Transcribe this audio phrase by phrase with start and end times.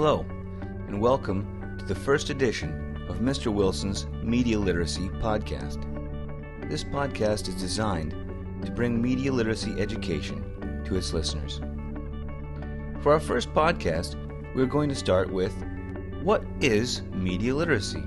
[0.00, 0.24] Hello,
[0.86, 3.52] and welcome to the first edition of Mr.
[3.52, 5.82] Wilson's Media Literacy Podcast.
[6.70, 8.12] This podcast is designed
[8.64, 11.58] to bring media literacy education to its listeners.
[13.02, 14.14] For our first podcast,
[14.54, 15.52] we're going to start with
[16.22, 18.04] What is media literacy?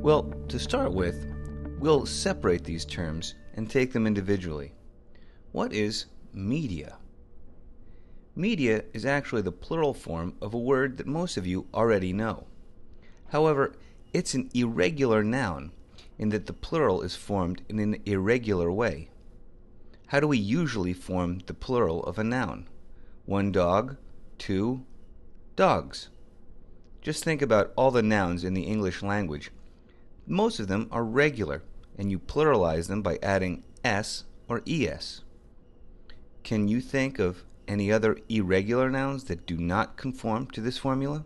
[0.00, 1.32] Well, to start with,
[1.78, 4.72] we'll separate these terms and take them individually.
[5.52, 6.96] What is media?
[8.36, 12.46] Media is actually the plural form of a word that most of you already know.
[13.28, 13.76] However,
[14.12, 15.70] it's an irregular noun
[16.18, 19.08] in that the plural is formed in an irregular way.
[20.08, 22.68] How do we usually form the plural of a noun?
[23.24, 23.96] One dog,
[24.38, 24.84] two
[25.54, 26.08] dogs.
[27.02, 29.50] Just think about all the nouns in the English language.
[30.26, 31.62] Most of them are regular,
[31.96, 35.22] and you pluralize them by adding s or es.
[36.42, 41.24] Can you think of any other irregular nouns that do not conform to this formula?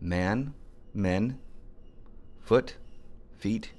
[0.00, 0.54] Man,
[0.94, 1.38] men,
[2.40, 2.76] foot,
[3.38, 3.72] feet,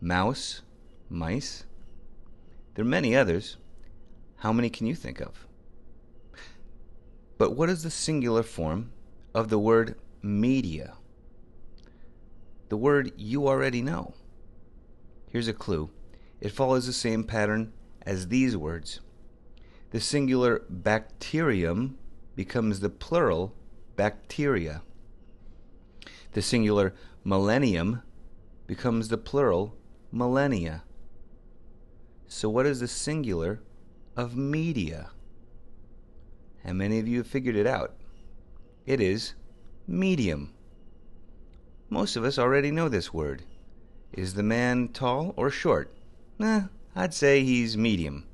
[0.00, 0.62] mouse,
[1.08, 1.64] mice.
[2.74, 3.56] There are many others.
[4.36, 5.46] How many can you think of?
[7.38, 8.92] But what is the singular form
[9.34, 10.94] of the word media?
[12.68, 14.14] The word you already know.
[15.30, 15.90] Here's a clue
[16.40, 19.00] it follows the same pattern as these words
[19.90, 21.98] the singular bacterium
[22.36, 23.54] becomes the plural
[23.96, 24.82] bacteria.
[26.32, 28.02] The singular millennium
[28.66, 29.74] becomes the plural
[30.12, 30.84] millennia.
[32.28, 33.60] So, what is the singular
[34.16, 35.10] of media?
[36.62, 37.94] And many of you have figured it out.
[38.86, 39.34] It is
[39.88, 40.54] medium.
[41.88, 43.42] Most of us already know this word.
[44.12, 45.92] Is the man tall or short?
[46.40, 46.62] Eh,
[46.94, 48.26] I'd say he's medium.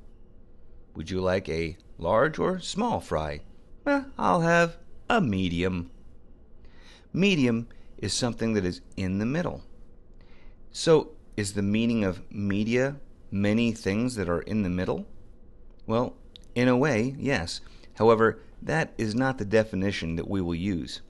[0.97, 3.41] Would you like a large or small fry?
[3.85, 5.91] Eh, I'll have a medium.
[7.13, 7.67] Medium
[7.99, 9.61] is something that is in the middle.
[10.71, 12.95] So, is the meaning of media
[13.29, 15.05] many things that are in the middle?
[15.85, 16.15] Well,
[16.55, 17.61] in a way, yes.
[17.99, 21.01] However, that is not the definition that we will use.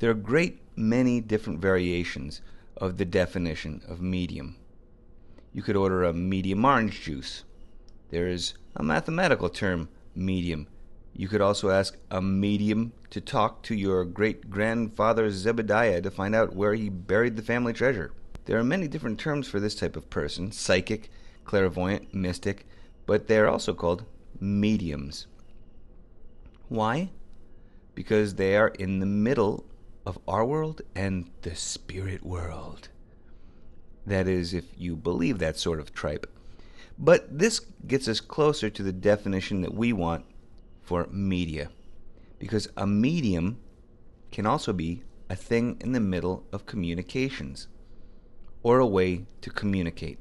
[0.00, 2.40] There are a great many different variations
[2.76, 4.56] of the definition of medium.
[5.52, 7.44] You could order a medium orange juice,
[8.14, 10.68] there is a mathematical term, medium.
[11.14, 16.32] You could also ask a medium to talk to your great grandfather Zebediah to find
[16.32, 18.12] out where he buried the family treasure.
[18.44, 21.10] There are many different terms for this type of person psychic,
[21.44, 22.68] clairvoyant, mystic,
[23.04, 24.04] but they are also called
[24.38, 25.26] mediums.
[26.68, 27.10] Why?
[27.96, 29.66] Because they are in the middle
[30.06, 32.90] of our world and the spirit world.
[34.06, 36.28] That is, if you believe that sort of tripe.
[36.98, 40.24] But this gets us closer to the definition that we want
[40.82, 41.70] for media.
[42.38, 43.58] Because a medium
[44.30, 47.68] can also be a thing in the middle of communications
[48.62, 50.18] or a way to communicate.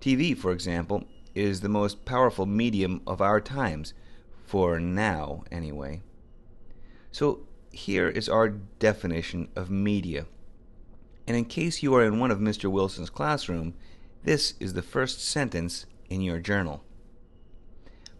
[0.00, 1.04] TV, for example,
[1.34, 3.94] is the most powerful medium of our times,
[4.44, 6.02] for now anyway.
[7.12, 7.40] So
[7.70, 10.26] here is our definition of media.
[11.26, 12.70] And in case you are in one of Mr.
[12.70, 13.74] Wilson's classroom
[14.24, 16.82] this is the first sentence in your journal.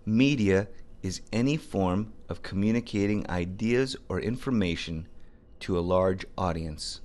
[0.05, 0.69] Media
[1.03, 5.07] is any form of communicating ideas or information
[5.61, 7.01] to a large audience.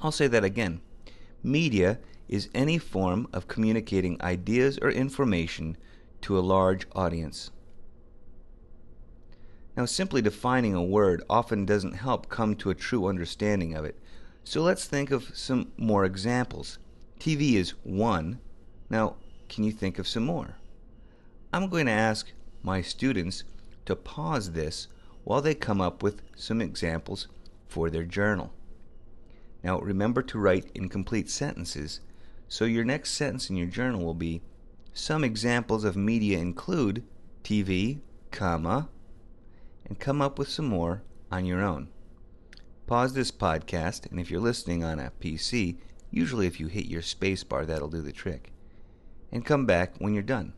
[0.00, 0.80] I'll say that again.
[1.42, 1.98] Media
[2.28, 5.76] is any form of communicating ideas or information
[6.22, 7.50] to a large audience.
[9.76, 13.98] Now, simply defining a word often doesn't help come to a true understanding of it.
[14.44, 16.78] So let's think of some more examples.
[17.18, 18.40] TV is one.
[18.90, 19.16] Now,
[19.48, 20.56] can you think of some more?
[21.52, 22.32] I'm going to ask
[22.62, 23.44] my students
[23.86, 24.88] to pause this
[25.24, 27.28] while they come up with some examples
[27.66, 28.52] for their journal.
[29.62, 32.00] Now, remember to write incomplete sentences,
[32.46, 34.42] so your next sentence in your journal will be
[34.96, 37.02] Some examples of media include
[37.42, 37.98] TV,
[38.30, 38.88] comma,
[39.86, 41.02] and come up with some more
[41.32, 41.88] on your own.
[42.86, 45.78] Pause this podcast, and if you're listening on a PC,
[46.10, 48.52] usually if you hit your spacebar, that'll do the trick.
[49.32, 50.52] And come back when you're done.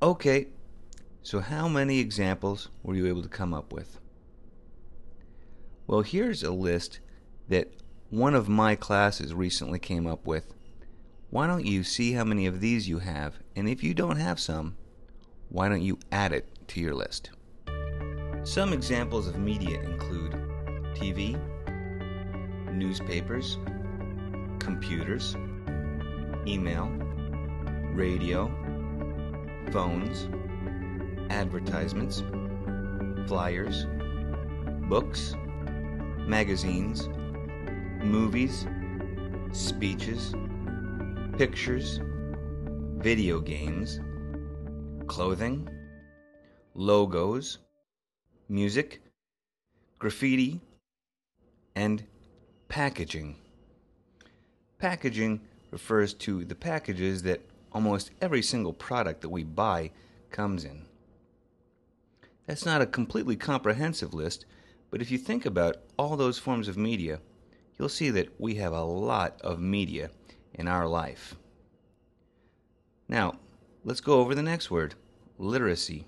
[0.00, 0.48] Okay,
[1.22, 3.98] so how many examples were you able to come up with?
[5.88, 7.00] Well, here's a list
[7.48, 7.72] that
[8.10, 10.54] one of my classes recently came up with.
[11.30, 13.34] Why don't you see how many of these you have?
[13.56, 14.76] And if you don't have some,
[15.48, 17.30] why don't you add it to your list?
[18.44, 20.32] Some examples of media include
[20.94, 21.40] TV,
[22.70, 23.56] newspapers,
[24.58, 25.34] computers,
[26.46, 26.88] email,
[27.94, 28.48] radio,
[29.72, 30.28] phones,
[31.30, 32.22] advertisements,
[33.26, 33.86] flyers,
[34.90, 35.34] books,
[36.18, 37.08] magazines,
[38.04, 38.66] movies,
[39.52, 40.34] speeches,
[41.38, 41.98] pictures,
[42.98, 44.00] video games,
[45.06, 45.66] clothing,
[46.74, 47.60] logos,
[48.48, 49.00] music,
[49.98, 50.60] graffiti,
[51.74, 52.04] and
[52.68, 53.36] packaging.
[54.78, 57.40] Packaging refers to the packages that
[57.72, 59.90] almost every single product that we buy
[60.30, 60.84] comes in.
[62.46, 64.44] That's not a completely comprehensive list,
[64.90, 67.20] but if you think about all those forms of media,
[67.78, 70.10] you'll see that we have a lot of media
[70.52, 71.34] in our life.
[73.08, 73.38] Now,
[73.84, 74.94] let's go over the next word
[75.38, 76.06] literacy.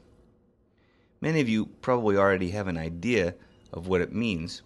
[1.20, 3.34] Many of you probably already have an idea
[3.72, 4.62] of what it means,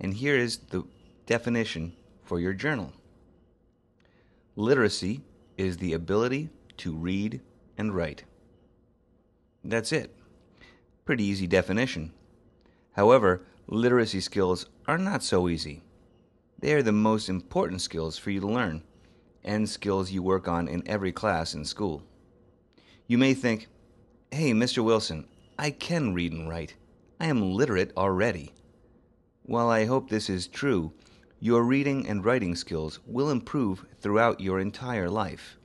[0.00, 0.84] and here is the
[1.26, 2.92] definition for your journal
[4.58, 5.20] Literacy
[5.56, 6.48] is the ability
[6.78, 7.40] to read
[7.76, 8.24] and write.
[9.62, 10.16] That's it.
[11.04, 12.12] Pretty easy definition.
[12.94, 15.84] However, literacy skills are not so easy.
[16.58, 18.82] They are the most important skills for you to learn,
[19.44, 22.02] and skills you work on in every class in school.
[23.06, 23.68] You may think,
[24.32, 24.82] hey, Mr.
[24.82, 25.28] Wilson,
[25.60, 26.76] I can read and write.
[27.18, 28.52] I am literate already.
[29.42, 30.92] While I hope this is true,
[31.40, 35.58] your reading and writing skills will improve throughout your entire life,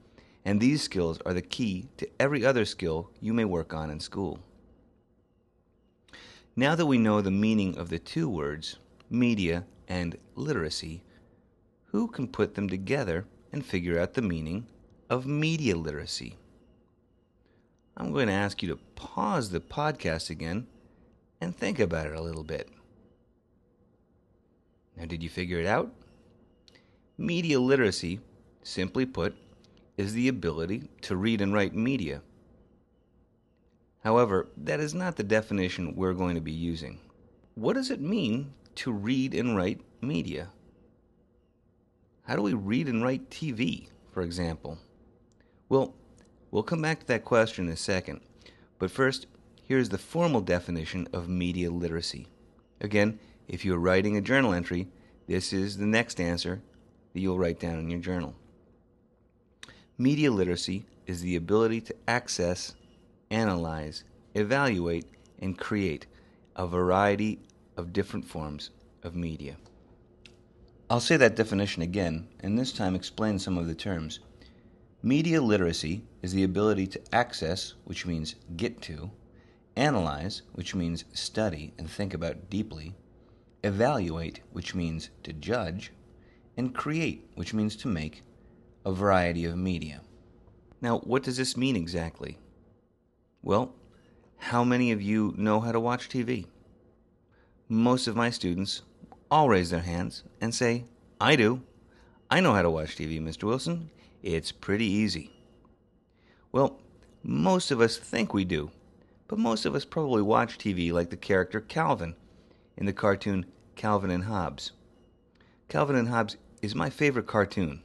[0.44, 4.00] and these skills are the key to every other skill you may work on in
[4.00, 4.40] school.
[6.56, 8.78] Now that we know the meaning of the two words,
[9.12, 11.04] media and literacy,
[11.86, 14.66] who can put them together and figure out the meaning
[15.08, 16.38] of media literacy?
[17.96, 20.68] I'm going to ask you to pause the podcast again
[21.40, 22.70] and think about it a little bit.
[24.98, 25.92] Now, did you figure it out?
[27.18, 28.20] Media literacy,
[28.64, 29.36] simply put,
[29.98, 32.22] is the ability to read and write media.
[34.04, 37.00] However, that is not the definition we're going to be using.
[37.56, 40.50] What does it mean to read and write media?
[42.24, 44.78] How do we read and write TV, for example?
[45.70, 45.94] Well,
[46.54, 48.22] We'll come back to that question in a second.
[48.78, 49.26] But first,
[49.64, 52.28] here's the formal definition of media literacy.
[52.80, 53.18] Again,
[53.48, 54.88] if you're writing a journal entry,
[55.26, 56.62] this is the next answer
[57.12, 58.36] that you'll write down in your journal.
[59.98, 62.76] Media literacy is the ability to access,
[63.32, 64.04] analyze,
[64.36, 65.08] evaluate,
[65.40, 66.06] and create
[66.56, 67.40] a variety
[67.78, 68.70] of different forms
[69.02, 69.56] of media.
[70.88, 74.20] I'll say that definition again, and this time explain some of the terms.
[75.06, 79.12] Media literacy is the ability to access, which means get to,
[79.76, 82.96] analyze, which means study and think about deeply,
[83.66, 85.92] evaluate, which means to judge,
[86.56, 88.24] and create, which means to make
[88.86, 90.00] a variety of media.
[90.80, 92.38] Now, what does this mean exactly?
[93.42, 93.76] Well,
[94.38, 96.46] how many of you know how to watch TV?
[97.68, 98.84] Most of my students
[99.30, 100.86] all raise their hands and say,
[101.20, 101.62] I do.
[102.32, 103.44] I know how to watch TV, Mr.
[103.44, 103.90] Wilson.
[104.24, 105.32] It's pretty easy.
[106.54, 106.80] Well,
[107.24, 108.72] most of us think we do,
[109.28, 112.16] but most of us probably watch TV like the character Calvin
[112.78, 114.72] in the cartoon Calvin and Hobbes.
[115.68, 117.82] Calvin and Hobbes is my favorite cartoon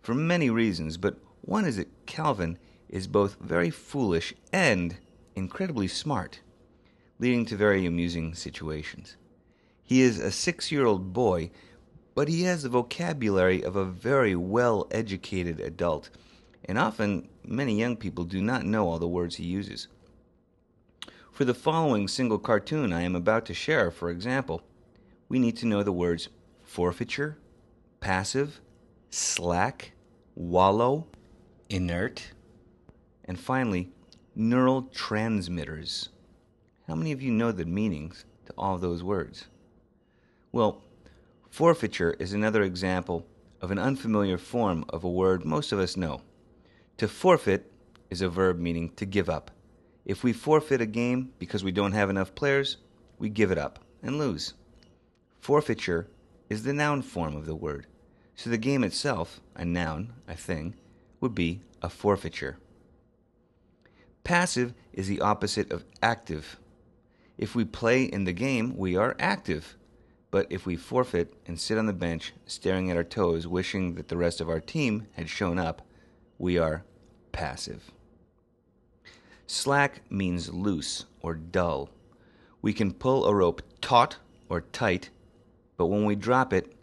[0.00, 4.98] for many reasons, but one is that Calvin is both very foolish and
[5.34, 6.42] incredibly smart,
[7.18, 9.16] leading to very amusing situations.
[9.82, 11.50] He is a six year old boy
[12.14, 16.10] but he has the vocabulary of a very well educated adult,
[16.64, 19.88] and often many young people do not know all the words he uses.
[21.30, 24.62] For the following single cartoon I am about to share, for example,
[25.28, 26.28] we need to know the words
[26.62, 27.38] forfeiture,
[28.00, 28.60] passive,
[29.10, 29.92] slack,
[30.34, 31.06] wallow,
[31.68, 32.32] inert,
[33.24, 33.90] and finally,
[34.34, 36.10] neural transmitters.
[36.86, 39.46] How many of you know the meanings to all those words?
[40.50, 40.82] Well,
[41.52, 43.26] Forfeiture is another example
[43.60, 46.22] of an unfamiliar form of a word most of us know.
[46.96, 47.70] To forfeit
[48.08, 49.50] is a verb meaning to give up.
[50.06, 52.78] If we forfeit a game because we don't have enough players,
[53.18, 54.54] we give it up and lose.
[55.40, 56.08] Forfeiture
[56.48, 57.86] is the noun form of the word,
[58.34, 60.72] so the game itself, a noun, a thing,
[61.20, 62.56] would be a forfeiture.
[64.24, 66.58] Passive is the opposite of active.
[67.36, 69.76] If we play in the game, we are active.
[70.32, 74.08] But if we forfeit and sit on the bench staring at our toes, wishing that
[74.08, 75.82] the rest of our team had shown up,
[76.38, 76.84] we are
[77.32, 77.92] passive.
[79.46, 81.90] Slack means loose or dull.
[82.62, 84.16] We can pull a rope taut
[84.48, 85.10] or tight,
[85.76, 86.74] but when we drop it,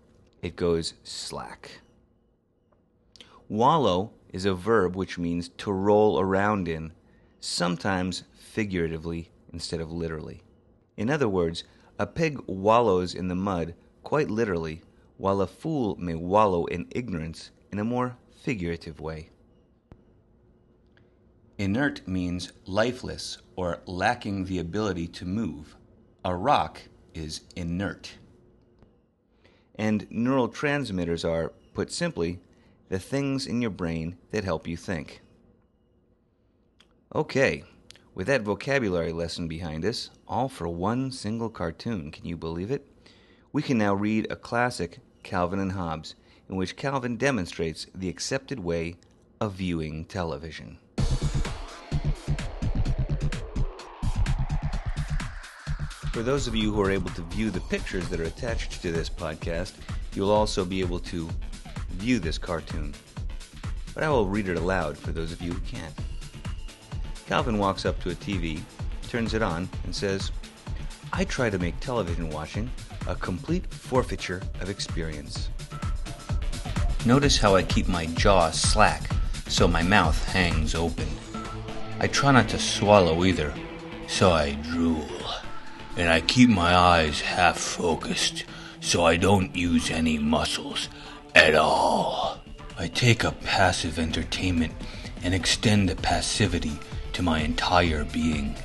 [0.43, 1.81] it goes slack.
[3.47, 6.91] Wallow is a verb which means to roll around in,
[7.39, 10.43] sometimes figuratively instead of literally.
[10.97, 11.63] In other words,
[11.99, 14.81] a pig wallows in the mud quite literally,
[15.17, 19.29] while a fool may wallow in ignorance in a more figurative way.
[21.57, 25.75] Inert means lifeless or lacking the ability to move.
[26.23, 26.79] A rock
[27.13, 28.13] is inert.
[29.75, 32.39] And neurotransmitters are, put simply,
[32.87, 35.21] the things in your brain that help you think.
[37.13, 37.63] Okay,
[38.15, 42.85] with that vocabulary lesson behind us, all for one single cartoon, can you believe it?
[43.51, 46.15] We can now read a classic, Calvin and Hobbes,
[46.49, 48.95] in which Calvin demonstrates the accepted way
[49.39, 50.77] of viewing television.
[56.11, 58.91] For those of you who are able to view the pictures that are attached to
[58.91, 59.73] this podcast,
[60.13, 61.29] you'll also be able to
[61.91, 62.93] view this cartoon.
[63.93, 65.93] But I will read it aloud for those of you who can't.
[67.29, 68.59] Calvin walks up to a TV,
[69.07, 70.31] turns it on, and says,
[71.13, 72.71] I try to make television watching
[73.07, 75.51] a complete forfeiture of experience.
[77.05, 79.03] Notice how I keep my jaw slack
[79.48, 81.07] so my mouth hangs open.
[82.00, 83.53] I try not to swallow either,
[84.07, 85.07] so I drool
[85.98, 88.45] and I keep my eyes half focused
[88.81, 90.89] so I don't use any muscles
[91.36, 92.39] at all.
[92.75, 94.74] I take up passive entertainment
[95.21, 96.79] and extend the passivity
[97.19, 98.55] to my entire being.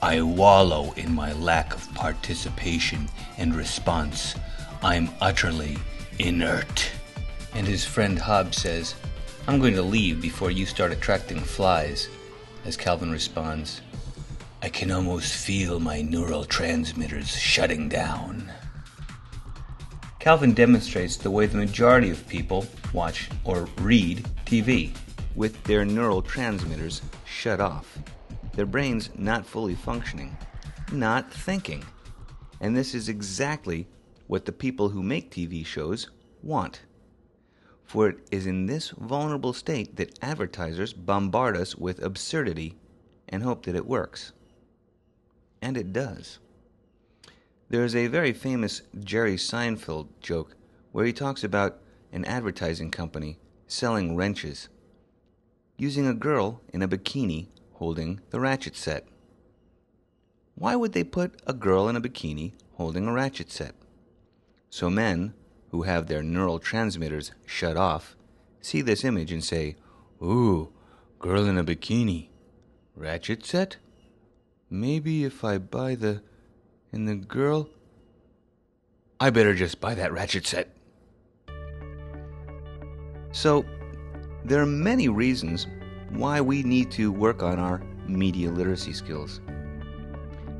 [0.00, 4.36] I wallow in my lack of participation and response.
[4.80, 5.76] I'm utterly
[6.20, 6.88] inert.
[7.52, 8.94] And his friend Hobbes says,
[9.48, 12.08] I'm going to leave before you start attracting flies.
[12.64, 13.80] As Calvin responds,
[14.62, 18.52] I can almost feel my neural transmitters shutting down.
[20.20, 24.92] Calvin demonstrates the way the majority of people watch or read TV
[25.36, 27.98] with their neural transmitters shut off,
[28.54, 30.36] their brains not fully functioning,
[30.90, 31.84] not thinking.
[32.60, 33.86] And this is exactly
[34.26, 36.10] what the people who make TV shows
[36.42, 36.80] want.
[37.84, 42.74] For it is in this vulnerable state that advertisers bombard us with absurdity
[43.28, 44.32] and hope that it works
[45.62, 46.38] and it does.
[47.68, 50.54] There is a very famous Jerry Seinfeld joke
[50.92, 51.78] where he talks about
[52.12, 54.68] an advertising company selling wrenches,
[55.76, 59.06] using a girl in a bikini holding the ratchet set.
[60.54, 63.74] Why would they put a girl in a bikini holding a ratchet set?
[64.70, 65.34] So men
[65.70, 68.16] who have their neural transmitters shut off
[68.66, 69.76] see this image and say,
[70.22, 70.72] Ooh,
[71.18, 72.28] girl in a bikini.
[72.96, 73.76] Ratchet set?
[74.68, 76.22] Maybe if I buy the.
[76.92, 77.68] and the girl.
[79.20, 80.68] I better just buy that ratchet set.
[83.32, 83.64] So,
[84.46, 85.66] there are many reasons
[86.10, 89.40] why we need to work on our media literacy skills.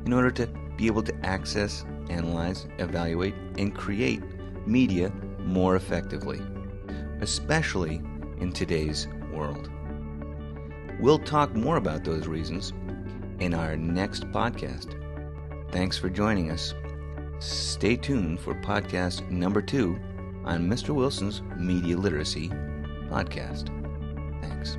[0.05, 4.21] In order to be able to access, analyze, evaluate, and create
[4.67, 6.41] media more effectively,
[7.21, 8.01] especially
[8.41, 9.71] in today's world.
[10.99, 12.73] We'll talk more about those reasons
[13.39, 15.01] in our next podcast.
[15.71, 16.73] Thanks for joining us.
[17.39, 19.97] Stay tuned for podcast number two
[20.43, 20.89] on Mr.
[20.89, 22.51] Wilson's Media Literacy
[23.09, 23.69] podcast.
[24.41, 24.77] Thanks.